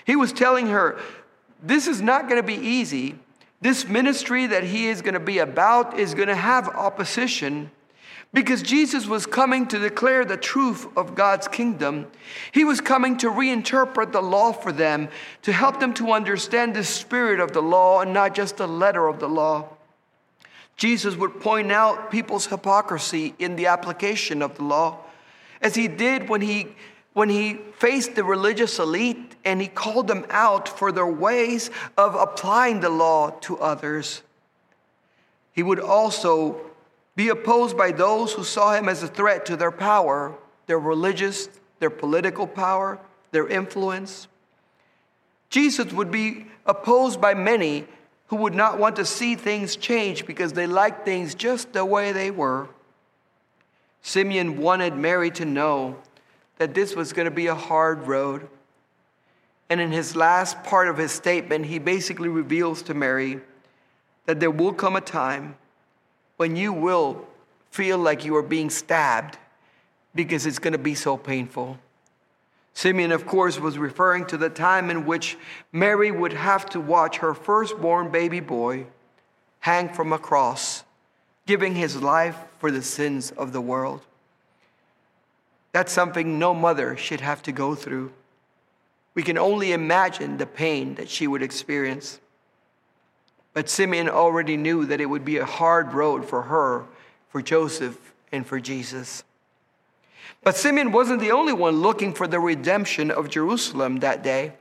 He 0.06 0.16
was 0.16 0.34
telling 0.34 0.68
her, 0.68 1.00
This 1.62 1.88
is 1.88 2.02
not 2.02 2.28
going 2.28 2.42
to 2.42 2.48
be 2.48 2.56
easy. 2.56 3.16
This 3.62 3.88
ministry 3.88 4.48
that 4.48 4.64
he 4.64 4.88
is 4.88 5.02
going 5.02 5.14
to 5.14 5.20
be 5.20 5.40
about 5.40 5.98
is 5.98 6.14
going 6.14 6.28
to 6.28 6.36
have 6.36 6.68
opposition 6.70 7.72
because 8.34 8.62
Jesus 8.62 9.08
was 9.08 9.26
coming 9.26 9.66
to 9.68 9.80
declare 9.80 10.26
the 10.26 10.36
truth 10.36 10.86
of 10.98 11.16
God's 11.16 11.48
kingdom. 11.48 12.08
He 12.52 12.66
was 12.66 12.82
coming 12.82 13.18
to 13.20 13.30
reinterpret 13.30 14.12
the 14.12 14.22
law 14.22 14.52
for 14.52 14.74
them, 14.74 15.08
to 15.44 15.54
help 15.54 15.80
them 15.80 15.94
to 15.96 16.12
understand 16.12 16.76
the 16.76 16.84
spirit 16.84 17.40
of 17.40 17.54
the 17.54 17.62
law 17.62 18.02
and 18.02 18.14
not 18.14 18.36
just 18.36 18.58
the 18.58 18.68
letter 18.68 19.08
of 19.08 19.20
the 19.20 19.30
law. 19.30 19.70
Jesus 20.76 21.16
would 21.16 21.40
point 21.40 21.72
out 21.72 22.12
people's 22.12 22.48
hypocrisy 22.48 23.34
in 23.40 23.56
the 23.56 23.68
application 23.68 24.42
of 24.42 24.58
the 24.58 24.64
law, 24.64 25.00
as 25.62 25.76
he 25.76 25.88
did 25.88 26.28
when 26.28 26.42
he, 26.42 26.68
when 27.14 27.30
he 27.30 27.56
faced 27.78 28.16
the 28.16 28.24
religious 28.24 28.78
elite 28.78 29.36
and 29.46 29.62
he 29.62 29.68
called 29.68 30.08
them 30.08 30.26
out 30.30 30.68
for 30.68 30.92
their 30.92 31.08
ways 31.08 31.72
of 31.98 32.16
applying 32.16 32.82
the 32.82 32.90
law 32.90 33.30
to 33.42 33.58
others. 33.60 34.22
He 35.54 35.64
would 35.64 35.80
also 35.80 36.60
be 37.16 37.30
opposed 37.30 37.78
by 37.78 37.92
those 37.92 38.34
who 38.34 38.44
saw 38.44 38.74
him 38.74 38.90
as 38.90 39.02
a 39.02 39.08
threat 39.08 39.46
to 39.46 39.56
their 39.56 39.72
power, 39.72 40.36
their 40.68 40.80
religious, 40.80 41.48
their 41.80 41.90
political 41.90 42.46
power, 42.46 43.00
their 43.32 43.48
influence. 43.48 44.28
Jesus 45.50 45.94
would 45.94 46.12
be 46.12 46.48
opposed 46.66 47.22
by 47.22 47.34
many 47.34 47.88
who 48.28 48.38
would 48.38 48.56
not 48.56 48.80
want 48.80 48.96
to 48.96 49.06
see 49.06 49.36
things 49.36 49.76
change 49.76 50.26
because 50.26 50.54
they 50.54 50.68
liked 50.68 51.06
things 51.06 51.36
just 51.36 51.74
the 51.74 51.86
way 51.86 52.12
they 52.12 52.32
were. 52.32 52.68
Simeon 54.02 54.58
wanted 54.58 54.96
Mary 54.96 55.32
to 55.32 55.46
know 55.46 55.98
that 56.58 56.74
this 56.74 56.96
was 56.96 57.14
going 57.14 57.26
to 57.26 57.32
be 57.32 57.48
a 57.48 57.56
hard 57.56 58.08
road. 58.08 58.48
And 59.70 59.82
in 59.82 59.92
his 59.92 60.16
last 60.16 60.64
part 60.64 60.88
of 60.88 60.98
his 60.98 61.12
statement, 61.12 61.66
he 61.66 61.80
basically 61.80 62.30
reveals 62.30 62.82
to 62.84 62.94
Mary 62.94 63.42
that 64.26 64.40
there 64.40 64.52
will 64.52 64.74
come 64.74 64.96
a 64.96 65.02
time 65.02 65.56
when 66.38 66.56
you 66.56 66.74
will 66.74 67.28
feel 67.72 67.98
like 67.98 68.26
you 68.26 68.36
are 68.36 68.44
being 68.44 68.70
stabbed 68.70 69.38
because 70.14 70.46
it's 70.46 70.60
going 70.60 70.74
to 70.74 70.80
be 70.80 70.96
so 70.96 71.18
painful. 71.18 71.78
Simeon, 72.76 73.14
of 73.14 73.26
course, 73.26 73.58
was 73.58 73.78
referring 73.78 74.26
to 74.26 74.38
the 74.38 74.50
time 74.50 74.90
in 74.90 75.06
which 75.06 75.38
Mary 75.72 76.12
would 76.12 76.34
have 76.34 76.66
to 76.68 76.80
watch 76.80 77.18
her 77.18 77.34
firstborn 77.34 78.12
baby 78.12 78.42
boy 78.42 78.86
hang 79.62 79.88
from 79.90 80.12
a 80.12 80.20
cross, 80.20 80.84
giving 81.48 81.74
his 81.74 82.02
life 82.02 82.38
for 82.60 82.70
the 82.70 82.84
sins 82.84 83.32
of 83.32 83.54
the 83.54 83.62
world. 83.62 84.02
That's 85.72 85.92
something 85.92 86.38
no 86.38 86.54
mother 86.54 86.98
should 86.98 87.22
have 87.22 87.42
to 87.44 87.54
go 87.54 87.76
through. 87.76 88.12
We 89.14 89.24
can 89.24 89.38
only 89.38 89.72
imagine 89.72 90.38
the 90.38 90.46
pain 90.46 90.96
that 90.96 91.10
she 91.10 91.28
would 91.28 91.42
experience. 91.42 92.20
But 93.54 93.70
Simeon 93.70 94.10
already 94.10 94.58
knew 94.58 94.86
that 94.86 95.00
it 95.00 95.06
would 95.06 95.24
be 95.24 95.38
a 95.38 95.46
hard 95.46 95.94
road 95.94 96.26
for 96.26 96.44
her, 96.44 96.84
for 97.30 97.42
Joseph, 97.42 98.14
and 98.34 98.46
for 98.46 98.60
Jesus. 98.60 99.24
But 100.44 100.56
Simeon 100.56 100.92
wasn't 100.92 101.22
the 101.22 101.32
only 101.32 101.54
one 101.54 101.82
looking 101.82 102.14
for 102.14 102.28
the 102.28 102.40
redemption 102.40 103.12
of 103.12 103.30
Jerusalem 103.30 104.00
that 104.00 104.24
day. 104.24 104.54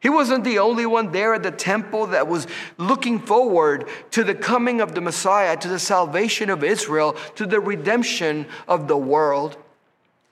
He 0.00 0.08
wasn't 0.08 0.42
the 0.42 0.58
only 0.58 0.84
one 0.84 1.12
there 1.12 1.32
at 1.32 1.44
the 1.44 1.52
temple 1.52 2.06
that 2.08 2.26
was 2.26 2.48
looking 2.76 3.20
forward 3.20 3.88
to 4.10 4.24
the 4.24 4.34
coming 4.34 4.80
of 4.80 4.96
the 4.96 5.00
Messiah, 5.00 5.56
to 5.58 5.68
the 5.68 5.78
salvation 5.78 6.50
of 6.50 6.64
Israel, 6.64 7.12
to 7.36 7.46
the 7.46 7.60
redemption 7.60 8.46
of 8.66 8.88
the 8.88 8.96
world. 8.96 9.56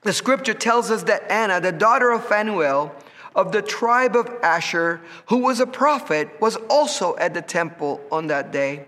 The 0.01 0.11
scripture 0.11 0.53
tells 0.53 0.91
us 0.91 1.03
that 1.03 1.31
Anna, 1.31 1.61
the 1.61 1.71
daughter 1.71 2.11
of 2.11 2.25
Phanuel, 2.25 2.93
of 3.33 3.53
the 3.53 3.61
tribe 3.61 4.17
of 4.17 4.29
Asher, 4.43 4.99
who 5.27 5.37
was 5.37 5.61
a 5.61 5.67
prophet, 5.67 6.29
was 6.41 6.57
also 6.69 7.15
at 7.15 7.33
the 7.33 7.41
temple 7.41 8.01
on 8.11 8.27
that 8.27 8.51
day. 8.51 8.87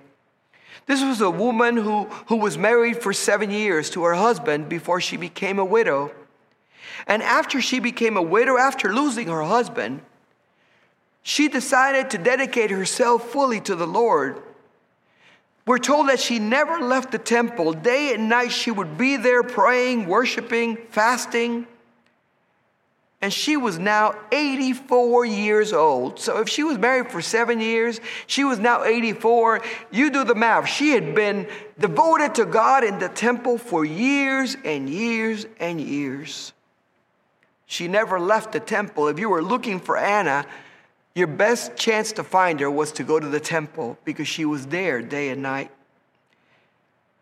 This 0.85 1.01
was 1.03 1.21
a 1.21 1.29
woman 1.29 1.77
who, 1.77 2.05
who 2.27 2.37
was 2.37 2.57
married 2.57 3.01
for 3.01 3.13
seven 3.13 3.51
years 3.51 3.89
to 3.91 4.03
her 4.03 4.15
husband 4.15 4.69
before 4.69 4.99
she 4.99 5.17
became 5.17 5.59
a 5.59 5.65
widow. 5.65 6.11
And 7.07 7.23
after 7.23 7.61
she 7.61 7.79
became 7.79 8.17
a 8.17 8.21
widow, 8.21 8.57
after 8.57 8.93
losing 8.93 9.27
her 9.27 9.43
husband, 9.43 10.01
she 11.21 11.47
decided 11.47 12.09
to 12.11 12.17
dedicate 12.17 12.69
herself 12.69 13.29
fully 13.29 13.61
to 13.61 13.75
the 13.75 13.87
Lord. 13.87 14.41
We're 15.65 15.77
told 15.77 16.09
that 16.09 16.19
she 16.19 16.39
never 16.39 16.79
left 16.79 17.11
the 17.11 17.17
temple. 17.17 17.71
Day 17.71 18.13
and 18.13 18.27
night, 18.27 18.51
she 18.51 18.69
would 18.69 18.97
be 18.97 19.15
there 19.15 19.43
praying, 19.43 20.07
worshiping, 20.07 20.77
fasting 20.89 21.67
and 23.23 23.31
she 23.31 23.55
was 23.55 23.79
now 23.79 24.15
84 24.33 25.25
years 25.25 25.71
old. 25.71 26.19
So 26.19 26.41
if 26.41 26.49
she 26.49 26.61
was 26.61 26.77
married 26.77 27.09
for 27.09 27.21
seven 27.21 27.61
years, 27.61 28.01
she 28.27 28.43
was 28.43 28.59
now 28.59 28.83
84. 28.83 29.61
You 29.91 30.11
do 30.11 30.25
the 30.25 30.35
math. 30.35 30.67
She 30.67 30.89
had 30.89 31.15
been 31.15 31.47
devoted 31.79 32.35
to 32.35 32.43
God 32.43 32.83
in 32.83 32.99
the 32.99 33.07
temple 33.07 33.57
for 33.57 33.85
years 33.85 34.57
and 34.65 34.89
years 34.89 35.45
and 35.61 35.79
years. 35.79 36.51
She 37.65 37.87
never 37.87 38.19
left 38.19 38.51
the 38.51 38.59
temple. 38.59 39.07
If 39.07 39.17
you 39.17 39.29
were 39.29 39.41
looking 39.41 39.79
for 39.79 39.97
Anna, 39.97 40.45
your 41.15 41.27
best 41.27 41.77
chance 41.77 42.11
to 42.11 42.25
find 42.25 42.59
her 42.59 42.69
was 42.69 42.91
to 42.91 43.05
go 43.05 43.21
to 43.21 43.27
the 43.29 43.39
temple 43.39 43.97
because 44.03 44.27
she 44.27 44.43
was 44.43 44.67
there 44.67 45.01
day 45.01 45.29
and 45.29 45.41
night. 45.41 45.71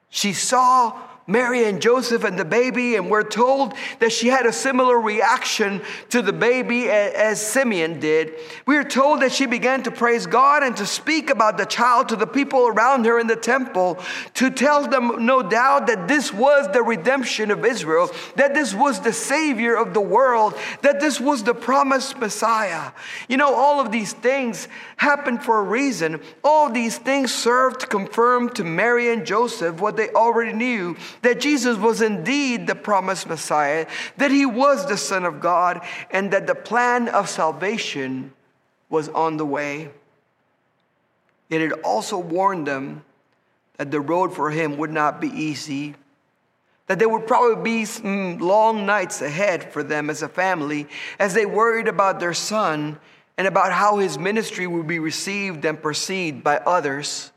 She 0.10 0.34
saw 0.34 1.00
Mary 1.32 1.66
and 1.66 1.82
Joseph 1.82 2.24
and 2.24 2.38
the 2.38 2.46
baby, 2.46 2.96
and 2.96 3.10
we're 3.10 3.24
told 3.24 3.74
that 4.00 4.12
she 4.12 4.28
had 4.28 4.46
a 4.46 4.54
similar 4.54 5.00
reaction 5.00 5.82
to 6.10 6.22
the 6.22 6.34
baby 6.34 6.90
as 6.90 7.46
Simeon 7.46 8.00
did. 8.00 8.34
We 8.66 8.78
are 8.78 8.84
told 8.84 9.22
that 9.22 9.32
she 9.32 9.46
began 9.46 9.84
to 9.84 9.92
praise 9.92 10.28
God 10.28 10.64
and 10.64 10.76
to 10.78 10.86
speak 10.86 11.30
about 11.30 11.58
the 11.58 11.66
child 11.66 12.10
to 12.10 12.16
the 12.16 12.28
people 12.28 12.68
around 12.68 13.06
her 13.06 13.20
in 13.20 13.28
the 13.28 13.36
temple, 13.36 13.98
to 14.36 14.50
tell 14.50 14.88
them, 14.88 15.26
no 15.26 15.42
doubt, 15.42 15.88
that 15.88 16.08
this 16.08 16.34
was 16.34 16.72
the 16.74 16.84
redemption 16.84 17.52
of 17.52 17.66
Israel, 17.66 18.10
that 18.36 18.54
this 18.54 18.74
was 18.74 19.00
the 19.00 19.14
Savior 19.14 19.76
of 19.76 19.94
the 19.94 20.02
world, 20.02 20.54
that 20.82 21.00
this 21.00 21.20
was 21.20 21.44
the 21.44 21.54
promised 21.54 22.18
Messiah. 22.18 22.92
You 23.28 23.38
know, 23.38 23.54
all 23.54 23.80
of 23.80 23.92
these 23.92 24.14
things 24.14 24.68
happened 24.98 25.44
for 25.44 25.60
a 25.60 25.64
reason. 25.64 26.20
All 26.44 26.70
these 26.70 26.98
things 26.98 27.34
served 27.34 27.82
to 27.82 27.88
confirm 27.88 28.50
to 28.50 28.64
Mary 28.64 29.12
and 29.12 29.26
Joseph 29.26 29.80
what 29.80 29.98
they 29.98 30.10
already 30.10 30.54
knew 30.54 30.96
that 31.22 31.40
Jesus 31.40 31.78
was 31.78 32.02
indeed 32.02 32.68
the 32.68 32.76
promised 32.76 33.28
Messiah, 33.28 33.88
that 34.18 34.32
he 34.32 34.46
was 34.46 34.86
the 34.88 34.98
Son 34.98 35.26
of 35.26 35.40
God, 35.40 35.82
and 36.10 36.32
that 36.32 36.48
the 36.48 36.56
plan 36.56 37.08
of 37.10 37.30
salvation 37.30 38.34
was 38.90 39.10
on 39.10 39.38
the 39.38 39.46
way. 39.46 39.90
Yet 41.50 41.62
it 41.62 41.72
also 41.84 42.18
warned 42.18 42.68
them 42.68 43.04
that 43.78 43.92
the 43.92 44.00
road 44.00 44.34
for 44.34 44.52
him 44.52 44.78
would 44.78 44.92
not 44.92 45.20
be 45.20 45.30
easy, 45.30 45.96
that 46.88 47.00
there 47.00 47.10
would 47.10 47.28
probably 47.28 47.64
be 47.64 47.86
some 47.86 48.38
long 48.40 48.86
nights 48.86 49.22
ahead 49.22 49.72
for 49.72 49.84
them 49.84 50.10
as 50.10 50.22
a 50.22 50.30
family 50.30 50.88
as 51.20 51.34
they 51.34 51.46
worried 51.46 51.88
about 51.88 52.20
their 52.20 52.34
son 52.34 53.00
and 53.38 53.48
about 53.48 53.72
how 53.72 53.98
his 53.98 54.18
ministry 54.18 54.68
would 54.68 54.88
be 54.88 55.00
received 55.00 55.66
and 55.66 55.82
perceived 55.82 56.44
by 56.44 56.58
others. 56.58 57.32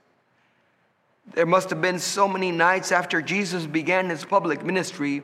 There 1.32 1.46
must 1.46 1.70
have 1.70 1.80
been 1.80 1.98
so 1.98 2.28
many 2.28 2.52
nights 2.52 2.92
after 2.92 3.22
Jesus 3.22 3.66
began 3.66 4.10
his 4.10 4.24
public 4.24 4.64
ministry 4.64 5.22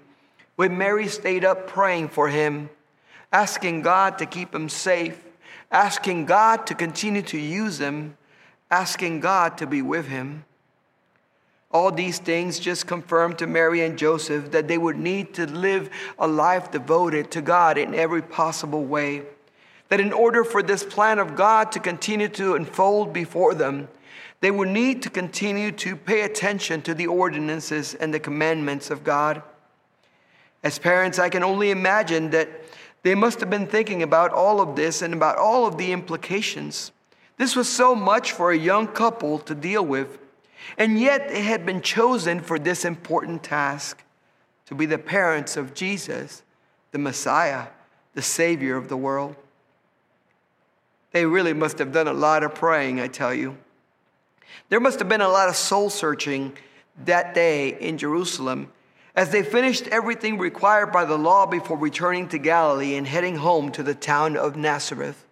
when 0.56 0.76
Mary 0.76 1.08
stayed 1.08 1.44
up 1.44 1.66
praying 1.66 2.08
for 2.08 2.28
him, 2.28 2.70
asking 3.32 3.82
God 3.82 4.18
to 4.18 4.26
keep 4.26 4.54
him 4.54 4.68
safe, 4.68 5.22
asking 5.70 6.26
God 6.26 6.66
to 6.66 6.74
continue 6.74 7.22
to 7.22 7.38
use 7.38 7.78
him, 7.78 8.16
asking 8.70 9.20
God 9.20 9.58
to 9.58 9.66
be 9.66 9.82
with 9.82 10.06
him. 10.06 10.44
All 11.72 11.92
these 11.92 12.18
things 12.18 12.58
just 12.58 12.88
confirmed 12.88 13.38
to 13.38 13.46
Mary 13.46 13.84
and 13.84 13.96
Joseph 13.96 14.50
that 14.50 14.66
they 14.66 14.76
would 14.76 14.98
need 14.98 15.34
to 15.34 15.46
live 15.46 15.88
a 16.18 16.26
life 16.26 16.72
devoted 16.72 17.30
to 17.30 17.42
God 17.42 17.78
in 17.78 17.94
every 17.94 18.22
possible 18.22 18.84
way. 18.84 19.22
That 19.88 20.00
in 20.00 20.12
order 20.12 20.42
for 20.42 20.62
this 20.62 20.82
plan 20.82 21.20
of 21.20 21.36
God 21.36 21.70
to 21.72 21.80
continue 21.80 22.28
to 22.30 22.54
unfold 22.54 23.12
before 23.12 23.54
them, 23.54 23.88
they 24.40 24.50
will 24.50 24.68
need 24.68 25.02
to 25.02 25.10
continue 25.10 25.70
to 25.72 25.96
pay 25.96 26.22
attention 26.22 26.82
to 26.82 26.94
the 26.94 27.06
ordinances 27.06 27.94
and 27.94 28.12
the 28.12 28.20
commandments 28.20 28.90
of 28.90 29.04
God. 29.04 29.42
As 30.62 30.78
parents, 30.78 31.18
I 31.18 31.28
can 31.28 31.42
only 31.42 31.70
imagine 31.70 32.30
that 32.30 32.48
They 33.02 33.14
must 33.14 33.40
have 33.40 33.50
been 33.50 33.66
thinking 33.66 34.02
about 34.02 34.32
all 34.32 34.60
of 34.60 34.76
this 34.76 35.02
and 35.02 35.14
about 35.14 35.38
all 35.38 35.66
of 35.66 35.78
the 35.78 35.92
implications. 35.92 36.92
This 37.38 37.56
was 37.56 37.68
so 37.68 37.94
much 37.94 38.32
for 38.32 38.52
a 38.52 38.58
young 38.58 38.86
couple 38.86 39.38
to 39.40 39.54
deal 39.54 39.84
with, 39.84 40.18
and 40.76 41.00
yet 41.00 41.28
they 41.28 41.42
had 41.42 41.64
been 41.64 41.80
chosen 41.80 42.40
for 42.40 42.58
this 42.58 42.84
important 42.84 43.42
task 43.42 44.04
to 44.66 44.74
be 44.74 44.84
the 44.84 44.98
parents 44.98 45.56
of 45.56 45.72
Jesus, 45.72 46.42
the 46.92 46.98
Messiah, 46.98 47.68
the 48.14 48.22
Savior 48.22 48.76
of 48.76 48.88
the 48.88 48.96
world. 48.96 49.34
They 51.12 51.24
really 51.24 51.54
must 51.54 51.78
have 51.78 51.92
done 51.92 52.06
a 52.06 52.12
lot 52.12 52.44
of 52.44 52.54
praying, 52.54 53.00
I 53.00 53.08
tell 53.08 53.32
you. 53.32 53.56
There 54.68 54.80
must 54.80 54.98
have 54.98 55.08
been 55.08 55.20
a 55.20 55.28
lot 55.28 55.48
of 55.48 55.56
soul 55.56 55.90
searching 55.90 56.56
that 57.04 57.34
day 57.34 57.70
in 57.80 57.98
Jerusalem 57.98 58.70
as 59.14 59.30
they 59.30 59.42
finished 59.42 59.88
everything 59.88 60.38
required 60.38 60.92
by 60.92 61.04
the 61.04 61.18
law 61.18 61.46
before 61.46 61.76
returning 61.76 62.28
to 62.28 62.38
Galilee 62.38 62.94
and 62.94 63.06
heading 63.06 63.36
home 63.36 63.72
to 63.72 63.82
the 63.82 63.94
town 63.94 64.36
of 64.36 64.56
Nazareth. 64.56 65.24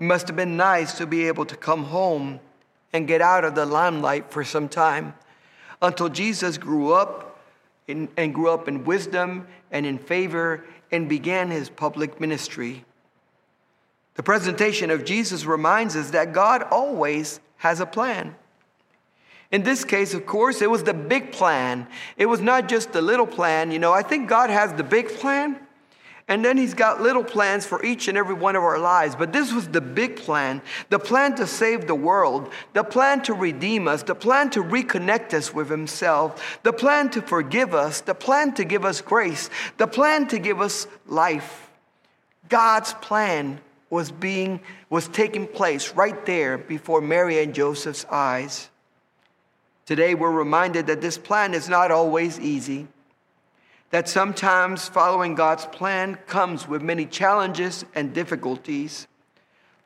It 0.00 0.04
must 0.04 0.26
have 0.28 0.36
been 0.36 0.56
nice 0.56 0.96
to 0.98 1.06
be 1.06 1.28
able 1.28 1.44
to 1.46 1.56
come 1.56 1.84
home 1.84 2.40
and 2.92 3.06
get 3.06 3.20
out 3.20 3.44
of 3.44 3.54
the 3.54 3.66
limelight 3.66 4.30
for 4.30 4.44
some 4.44 4.68
time 4.68 5.14
until 5.80 6.08
Jesus 6.08 6.58
grew 6.58 6.92
up 6.92 7.40
in, 7.86 8.08
and 8.16 8.34
grew 8.34 8.50
up 8.50 8.68
in 8.68 8.84
wisdom 8.84 9.46
and 9.70 9.84
in 9.84 9.98
favor 9.98 10.64
and 10.90 11.08
began 11.08 11.50
his 11.50 11.68
public 11.70 12.20
ministry. 12.20 12.84
The 14.14 14.22
presentation 14.22 14.90
of 14.90 15.04
Jesus 15.04 15.44
reminds 15.44 15.96
us 15.96 16.10
that 16.10 16.32
God 16.32 16.62
always 16.64 17.40
has 17.62 17.78
a 17.78 17.86
plan. 17.86 18.34
In 19.52 19.62
this 19.62 19.84
case, 19.84 20.14
of 20.14 20.26
course, 20.26 20.62
it 20.62 20.68
was 20.68 20.82
the 20.82 20.92
big 20.92 21.30
plan. 21.30 21.86
It 22.16 22.26
was 22.26 22.40
not 22.40 22.68
just 22.68 22.92
the 22.92 23.00
little 23.00 23.26
plan. 23.26 23.70
You 23.70 23.78
know, 23.78 23.92
I 23.92 24.02
think 24.02 24.28
God 24.28 24.50
has 24.50 24.72
the 24.72 24.82
big 24.82 25.08
plan, 25.08 25.60
and 26.26 26.44
then 26.44 26.56
He's 26.58 26.74
got 26.74 27.00
little 27.00 27.22
plans 27.22 27.64
for 27.64 27.84
each 27.84 28.08
and 28.08 28.18
every 28.18 28.34
one 28.34 28.56
of 28.56 28.64
our 28.64 28.80
lives. 28.80 29.14
But 29.14 29.32
this 29.32 29.52
was 29.52 29.68
the 29.68 29.80
big 29.80 30.16
plan 30.16 30.60
the 30.88 30.98
plan 30.98 31.36
to 31.36 31.46
save 31.46 31.86
the 31.86 31.94
world, 31.94 32.50
the 32.72 32.82
plan 32.82 33.22
to 33.22 33.32
redeem 33.32 33.86
us, 33.86 34.02
the 34.02 34.16
plan 34.16 34.50
to 34.50 34.64
reconnect 34.64 35.32
us 35.32 35.54
with 35.54 35.70
Himself, 35.70 36.58
the 36.64 36.72
plan 36.72 37.10
to 37.10 37.22
forgive 37.22 37.74
us, 37.76 38.00
the 38.00 38.14
plan 38.14 38.54
to 38.54 38.64
give 38.64 38.84
us 38.84 39.00
grace, 39.00 39.50
the 39.78 39.86
plan 39.86 40.26
to 40.26 40.40
give 40.40 40.60
us 40.60 40.88
life. 41.06 41.70
God's 42.48 42.92
plan 42.94 43.60
was 43.92 44.10
being 44.10 44.58
was 44.88 45.06
taking 45.08 45.46
place 45.46 45.92
right 45.92 46.24
there 46.24 46.56
before 46.56 47.02
Mary 47.02 47.42
and 47.42 47.54
Joseph's 47.54 48.06
eyes. 48.10 48.70
Today, 49.84 50.14
we're 50.14 50.30
reminded 50.30 50.86
that 50.86 51.02
this 51.02 51.18
plan 51.18 51.52
is 51.52 51.68
not 51.68 51.90
always 51.90 52.40
easy, 52.40 52.88
that 53.90 54.08
sometimes 54.08 54.88
following 54.88 55.34
God's 55.34 55.66
plan 55.66 56.16
comes 56.26 56.66
with 56.66 56.80
many 56.80 57.04
challenges 57.04 57.84
and 57.94 58.14
difficulties. 58.14 59.06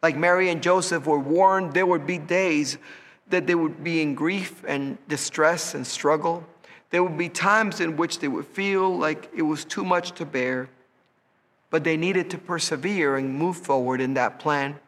Like 0.04 0.16
Mary 0.16 0.50
and 0.50 0.62
Joseph 0.62 1.04
were 1.04 1.18
warned, 1.18 1.74
there 1.74 1.84
would 1.84 2.06
be 2.06 2.18
days 2.18 2.78
that 3.30 3.48
they 3.48 3.56
would 3.56 3.82
be 3.82 4.02
in 4.02 4.14
grief 4.14 4.62
and 4.68 4.98
distress 5.08 5.74
and 5.74 5.84
struggle. 5.84 6.46
There 6.90 7.02
would 7.02 7.18
be 7.18 7.28
times 7.28 7.80
in 7.80 7.96
which 7.96 8.20
they 8.20 8.28
would 8.28 8.46
feel 8.46 8.96
like 8.96 9.28
it 9.34 9.42
was 9.42 9.64
too 9.64 9.84
much 9.84 10.12
to 10.12 10.24
bear, 10.24 10.68
but 11.76 11.84
they 11.84 11.98
needed 11.98 12.30
to 12.30 12.38
persevere 12.38 13.16
and 13.16 13.34
move 13.34 13.54
forward 13.54 14.00
in 14.00 14.14
that 14.14 14.38
plan 14.38 14.80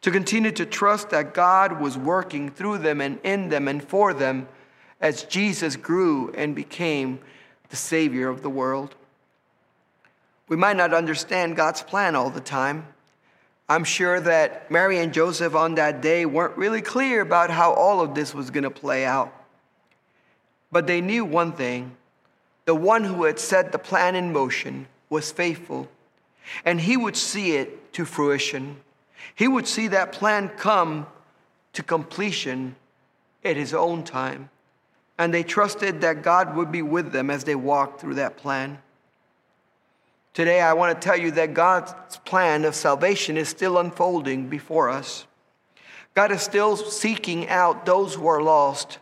to 0.00 0.10
continue 0.10 0.50
to 0.50 0.64
trust 0.64 1.10
that 1.10 1.34
God 1.34 1.78
was 1.78 1.98
working 1.98 2.48
through 2.48 2.78
them 2.78 3.02
and 3.02 3.18
in 3.22 3.50
them 3.50 3.68
and 3.68 3.84
for 3.84 4.14
them 4.14 4.48
as 5.02 5.24
Jesus 5.24 5.76
grew 5.76 6.30
and 6.30 6.54
became 6.54 7.18
the 7.68 7.76
Savior 7.76 8.30
of 8.30 8.40
the 8.40 8.48
world. 8.48 8.94
We 10.48 10.56
might 10.56 10.78
not 10.78 10.94
understand 10.94 11.56
God's 11.56 11.82
plan 11.82 12.16
all 12.16 12.30
the 12.30 12.40
time. 12.40 12.86
I'm 13.68 13.84
sure 13.84 14.18
that 14.18 14.70
Mary 14.70 14.98
and 14.98 15.12
Joseph 15.12 15.54
on 15.54 15.74
that 15.74 16.00
day 16.00 16.24
weren't 16.24 16.56
really 16.56 16.80
clear 16.80 17.20
about 17.20 17.50
how 17.50 17.74
all 17.74 18.00
of 18.00 18.14
this 18.14 18.32
was 18.32 18.48
going 18.48 18.64
to 18.64 18.70
play 18.70 19.04
out. 19.04 19.30
But 20.72 20.86
they 20.86 21.02
knew 21.02 21.22
one 21.22 21.52
thing 21.52 21.94
the 22.64 22.74
one 22.74 23.04
who 23.04 23.24
had 23.24 23.38
set 23.38 23.72
the 23.72 23.78
plan 23.78 24.16
in 24.16 24.32
motion 24.32 24.86
was 25.10 25.30
faithful, 25.30 25.86
and 26.64 26.80
he 26.80 26.96
would 26.96 27.16
see 27.16 27.56
it 27.56 27.92
to 27.94 28.04
fruition. 28.04 28.76
He 29.34 29.48
would 29.48 29.66
see 29.66 29.88
that 29.88 30.12
plan 30.12 30.48
come 30.48 31.06
to 31.72 31.82
completion 31.82 32.76
at 33.44 33.56
his 33.56 33.72
own 33.74 34.04
time. 34.04 34.50
And 35.18 35.32
they 35.34 35.42
trusted 35.42 36.00
that 36.00 36.22
God 36.22 36.56
would 36.56 36.72
be 36.72 36.82
with 36.82 37.12
them 37.12 37.30
as 37.30 37.44
they 37.44 37.54
walked 37.54 38.00
through 38.00 38.14
that 38.14 38.36
plan. 38.36 38.78
Today, 40.32 40.60
I 40.60 40.72
want 40.74 40.98
to 40.98 41.06
tell 41.06 41.18
you 41.18 41.32
that 41.32 41.54
God's 41.54 41.92
plan 42.24 42.64
of 42.64 42.74
salvation 42.74 43.36
is 43.36 43.48
still 43.48 43.78
unfolding 43.78 44.48
before 44.48 44.88
us. 44.88 45.26
God 46.14 46.32
is 46.32 46.40
still 46.40 46.76
seeking 46.76 47.48
out 47.48 47.84
those 47.84 48.14
who 48.14 48.26
are 48.26 48.42
lost. 48.42 48.98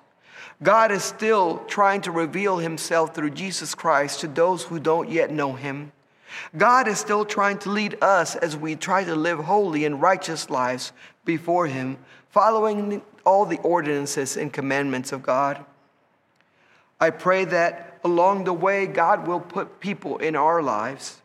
God 0.63 0.91
is 0.91 1.05
still 1.05 1.59
trying 1.67 2.01
to 2.03 2.11
reveal 2.11 2.59
himself 2.59 3.15
through 3.15 3.31
Jesus 3.31 3.75
Christ 3.75 4.21
to 4.21 4.29
those 4.29 4.65
who 4.65 4.81
don't 4.81 5.09
yet 5.09 5.31
know 5.31 5.53
him. 5.53 5.93
God 6.57 6.89
is 6.89 6.99
still 6.99 7.25
trying 7.25 7.59
to 7.59 7.71
lead 7.71 8.03
us 8.03 8.37
as 8.37 8.57
we 8.57 8.77
try 8.77 9.05
to 9.05 9.15
live 9.15 9.39
holy 9.41 9.85
and 9.85 10.01
righteous 10.01 10.51
lives 10.51 10.93
before 11.25 11.67
Him, 11.67 11.99
following 12.31 13.03
all 13.25 13.45
the 13.45 13.59
ordinances 13.59 14.37
and 14.37 14.53
commandments 14.53 15.13
of 15.13 15.23
God. 15.23 15.65
I 17.01 17.11
pray 17.11 17.45
that 17.47 18.01
along 18.05 18.45
the 18.45 18.53
way, 18.53 18.87
God 18.87 19.27
will 19.27 19.41
put 19.41 19.81
people 19.81 20.19
in 20.19 20.35
our 20.37 20.63
lives 20.63 21.21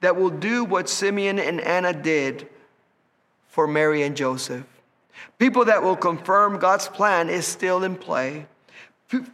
that 0.00 0.16
will 0.16 0.30
do 0.30 0.64
what 0.64 0.88
Simeon 0.88 1.38
and 1.38 1.60
Anna 1.60 1.92
did 1.92 2.48
for 3.48 3.66
Mary 3.66 4.02
and 4.02 4.16
Joseph. 4.16 4.66
People 5.38 5.64
that 5.64 5.82
will 5.82 5.96
confirm 5.96 6.58
God's 6.58 6.88
plan 6.88 7.28
is 7.28 7.46
still 7.46 7.84
in 7.84 7.96
play. 7.96 8.46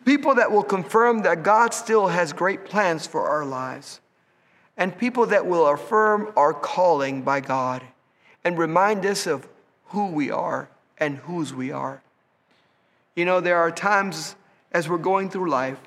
People 0.04 0.34
that 0.36 0.52
will 0.52 0.62
confirm 0.62 1.22
that 1.22 1.42
God 1.42 1.74
still 1.74 2.08
has 2.08 2.32
great 2.32 2.64
plans 2.64 3.06
for 3.06 3.28
our 3.28 3.44
lives 3.44 4.00
and 4.80 4.96
people 4.96 5.26
that 5.26 5.46
will 5.46 5.66
affirm 5.66 6.32
our 6.36 6.54
calling 6.54 7.20
by 7.20 7.38
God 7.38 7.82
and 8.42 8.58
remind 8.58 9.04
us 9.04 9.26
of 9.26 9.46
who 9.88 10.06
we 10.06 10.30
are 10.30 10.70
and 10.96 11.18
whose 11.18 11.52
we 11.52 11.70
are. 11.70 12.02
You 13.14 13.26
know, 13.26 13.40
there 13.40 13.58
are 13.58 13.70
times 13.70 14.34
as 14.72 14.88
we're 14.88 14.96
going 14.96 15.28
through 15.28 15.50
life 15.50 15.78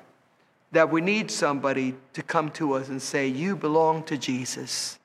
that 0.70 0.92
we 0.92 1.00
need 1.00 1.28
somebody 1.30 1.96
to 2.12 2.22
come 2.22 2.50
to 2.52 2.74
us 2.74 2.88
and 2.88 3.02
say, 3.02 3.26
You 3.26 3.56
belong 3.56 4.04
to 4.04 4.16
Jesus 4.16 5.00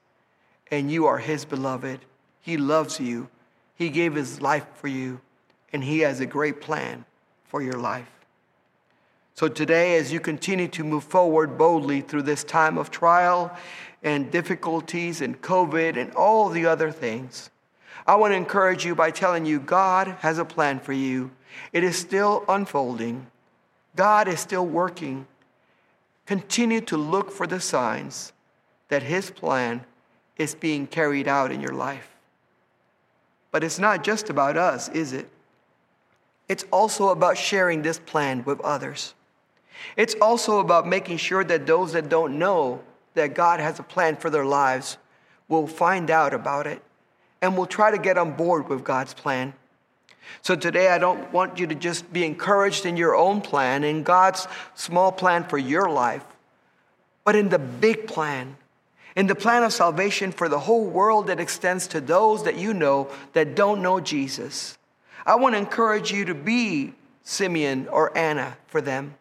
and 0.69 0.91
you 0.91 1.07
are 1.07 1.17
his 1.17 1.43
beloved. 1.43 1.99
He 2.41 2.57
loves 2.57 2.99
you, 2.99 3.27
he 3.75 3.89
gave 3.89 4.13
his 4.13 4.39
life 4.39 4.67
for 4.75 4.87
you, 4.87 5.19
and 5.73 5.83
he 5.83 5.99
has 5.99 6.19
a 6.19 6.27
great 6.27 6.61
plan 6.61 7.05
for 7.45 7.61
your 7.61 7.79
life. 7.79 8.18
So 9.39 9.47
today, 9.47 9.95
as 9.95 10.11
you 10.11 10.19
continue 10.19 10.67
to 10.67 10.83
move 10.83 11.05
forward 11.05 11.57
boldly 11.57 12.01
through 12.01 12.23
this 12.23 12.43
time 12.43 12.77
of 12.77 12.91
trial 12.91 13.55
and 14.03 14.29
difficulties 14.29 15.21
and 15.21 15.41
COVID 15.41 15.95
and 15.95 16.11
all 16.13 16.49
the 16.49 16.65
other 16.65 16.91
things, 16.91 17.49
I 18.05 18.17
want 18.17 18.33
to 18.33 18.35
encourage 18.35 18.83
you 18.83 18.95
by 18.95 19.11
telling 19.11 19.45
you 19.45 19.61
God 19.61 20.09
has 20.19 20.39
a 20.39 20.43
plan 20.43 20.81
for 20.81 20.91
you. 20.91 21.31
It 21.71 21.85
is 21.85 21.95
still 21.97 22.43
unfolding, 22.49 23.27
God 23.95 24.27
is 24.27 24.41
still 24.41 24.65
working. 24.65 25.25
Continue 26.25 26.81
to 26.81 26.97
look 26.97 27.31
for 27.31 27.47
the 27.47 27.61
signs 27.61 28.33
that 28.89 29.03
His 29.03 29.31
plan 29.31 29.85
is 30.35 30.53
being 30.53 30.85
carried 30.85 31.29
out 31.29 31.53
in 31.53 31.61
your 31.61 31.75
life. 31.75 32.09
But 33.51 33.63
it's 33.63 33.79
not 33.79 34.03
just 34.03 34.29
about 34.29 34.57
us, 34.57 34.89
is 34.89 35.13
it? 35.13 35.29
It's 36.49 36.65
also 36.71 37.07
about 37.07 37.37
sharing 37.37 37.83
this 37.83 37.99
plan 37.99 38.43
with 38.43 38.59
others. 38.59 39.13
It's 39.95 40.15
also 40.21 40.59
about 40.59 40.87
making 40.87 41.17
sure 41.17 41.43
that 41.43 41.65
those 41.65 41.93
that 41.93 42.09
don't 42.09 42.37
know 42.37 42.81
that 43.13 43.33
God 43.33 43.59
has 43.59 43.79
a 43.79 43.83
plan 43.83 44.15
for 44.15 44.29
their 44.29 44.45
lives 44.45 44.97
will 45.47 45.67
find 45.67 46.09
out 46.09 46.33
about 46.33 46.67
it 46.67 46.81
and 47.41 47.57
will 47.57 47.65
try 47.65 47.91
to 47.91 47.97
get 47.97 48.17
on 48.17 48.35
board 48.35 48.69
with 48.69 48.83
God's 48.83 49.13
plan. 49.13 49.53
So 50.41 50.55
today, 50.55 50.89
I 50.89 50.99
don't 50.99 51.31
want 51.33 51.59
you 51.59 51.67
to 51.67 51.75
just 51.75 52.11
be 52.13 52.23
encouraged 52.23 52.85
in 52.85 52.97
your 52.97 53.15
own 53.15 53.41
plan, 53.41 53.83
in 53.83 54.03
God's 54.03 54.47
small 54.75 55.11
plan 55.11 55.43
for 55.43 55.57
your 55.57 55.89
life, 55.89 56.23
but 57.23 57.35
in 57.35 57.49
the 57.49 57.59
big 57.59 58.07
plan, 58.07 58.55
in 59.15 59.27
the 59.27 59.35
plan 59.35 59.63
of 59.63 59.73
salvation 59.73 60.31
for 60.31 60.47
the 60.47 60.59
whole 60.59 60.85
world 60.85 61.27
that 61.27 61.39
extends 61.39 61.87
to 61.87 62.01
those 62.01 62.43
that 62.43 62.57
you 62.57 62.73
know 62.73 63.09
that 63.33 63.55
don't 63.55 63.81
know 63.81 63.99
Jesus. 63.99 64.77
I 65.25 65.35
want 65.35 65.55
to 65.55 65.59
encourage 65.59 66.11
you 66.11 66.25
to 66.25 66.35
be 66.35 66.93
Simeon 67.23 67.87
or 67.87 68.15
Anna 68.17 68.57
for 68.67 68.81
them 68.81 69.15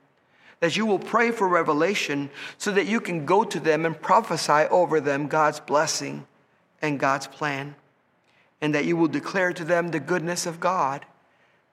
that 0.60 0.76
you 0.76 0.84
will 0.86 0.98
pray 0.98 1.30
for 1.30 1.48
revelation 1.48 2.30
so 2.56 2.72
that 2.72 2.86
you 2.86 3.00
can 3.00 3.24
go 3.24 3.44
to 3.44 3.60
them 3.60 3.86
and 3.86 4.00
prophesy 4.00 4.66
over 4.70 5.00
them 5.00 5.28
God's 5.28 5.60
blessing 5.60 6.26
and 6.82 6.98
God's 6.98 7.26
plan, 7.26 7.76
and 8.60 8.74
that 8.74 8.84
you 8.84 8.96
will 8.96 9.08
declare 9.08 9.52
to 9.52 9.64
them 9.64 9.90
the 9.90 10.00
goodness 10.00 10.46
of 10.46 10.60
God 10.60 11.04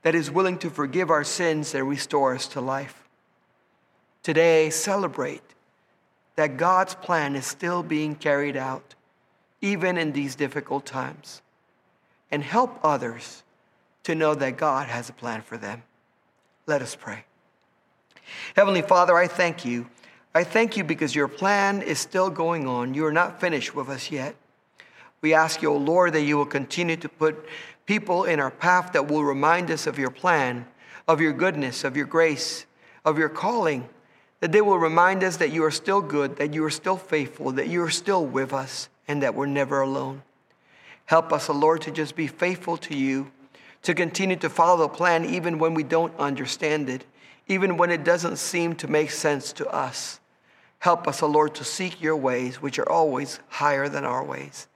that 0.04 0.16
is 0.16 0.30
willing 0.30 0.58
to 0.60 0.70
forgive 0.70 1.10
our 1.10 1.24
sins 1.24 1.74
and 1.74 1.90
restore 1.90 2.36
us 2.36 2.48
to 2.50 2.62
life. 2.62 3.04
Today, 4.22 4.70
celebrate 4.70 5.42
that 6.36 6.58
God's 6.58 6.96
plan 6.96 7.36
is 7.36 7.46
still 7.46 7.82
being 7.82 8.16
carried 8.16 8.58
out 8.58 8.96
even 9.62 9.98
in 9.98 10.12
these 10.12 10.36
difficult 10.36 10.86
times, 10.86 11.42
and 12.30 12.44
help 12.44 12.80
others 12.84 13.44
to 14.04 14.14
know 14.14 14.36
that 14.36 14.58
God 14.58 14.88
has 14.88 15.10
a 15.10 15.14
plan 15.14 15.42
for 15.42 15.58
them. 15.58 15.82
Let 16.68 16.84
us 16.84 16.96
pray. 16.96 17.26
Heavenly 18.56 18.82
Father, 18.82 19.16
I 19.16 19.28
thank 19.28 19.66
you. 19.66 19.88
I 20.34 20.44
thank 20.44 20.76
you 20.76 20.84
because 20.84 21.16
your 21.16 21.28
plan 21.28 21.82
is 21.82 22.00
still 22.00 22.30
going 22.30 22.68
on. 22.68 22.94
You 22.94 23.06
are 23.06 23.14
not 23.14 23.40
finished 23.40 23.74
with 23.74 23.90
us 23.90 24.12
yet. 24.12 24.36
We 25.22 25.34
ask 25.34 25.62
you, 25.62 25.72
O 25.72 25.78
Lord, 25.78 26.14
that 26.14 26.24
you 26.24 26.38
will 26.38 26.46
continue 26.46 26.98
to 26.98 27.10
put 27.10 27.46
people 27.86 28.26
in 28.26 28.40
our 28.40 28.52
path 28.52 28.94
that 28.94 29.08
will 29.08 29.24
remind 29.24 29.72
us 29.72 29.88
of 29.88 29.98
your 29.98 30.12
plan, 30.12 30.68
of 31.08 31.22
your 31.22 31.34
goodness, 31.34 31.84
of 31.84 31.96
your 31.96 32.06
grace, 32.06 32.66
of 33.04 33.18
your 33.18 33.30
calling, 33.30 33.88
that 34.40 34.52
they 34.52 34.62
will 34.62 34.78
remind 34.78 35.24
us 35.24 35.38
that 35.38 35.52
you 35.52 35.64
are 35.64 35.72
still 35.72 36.02
good, 36.02 36.36
that 36.38 36.54
you 36.54 36.64
are 36.64 36.70
still 36.70 36.98
faithful, 36.98 37.52
that 37.54 37.68
you 37.68 37.82
are 37.82 37.90
still 37.90 38.26
with 38.26 38.54
us, 38.54 38.90
and 39.08 39.24
that 39.24 39.36
we're 39.36 39.46
never 39.46 39.82
alone. 39.82 40.22
Help 41.06 41.32
us, 41.32 41.50
O 41.50 41.54
Lord, 41.54 41.82
to 41.84 41.92
just 41.92 42.16
be 42.16 42.28
faithful 42.28 42.78
to 42.78 42.96
you, 42.96 43.32
to 43.84 43.94
continue 43.94 44.36
to 44.38 44.50
follow 44.50 44.88
the 44.88 44.90
plan 44.90 45.24
even 45.26 45.60
when 45.60 45.74
we 45.74 45.84
don't 45.84 46.16
understand 46.20 46.90
it, 46.90 47.06
even 47.48 47.78
when 47.78 47.92
it 47.92 48.04
doesn't 48.04 48.38
seem 48.38 48.76
to 48.76 48.88
make 48.88 49.12
sense 49.12 49.54
to 49.54 49.68
us. 49.68 50.20
Help 50.80 51.08
us, 51.08 51.24
O 51.24 51.28
Lord, 51.28 51.56
to 51.56 51.64
seek 51.64 52.02
your 52.02 52.16
ways, 52.16 52.62
which 52.62 52.80
are 52.80 52.90
always 52.90 53.40
higher 53.48 53.88
than 53.90 54.04
our 54.04 54.24
ways. 54.24 54.68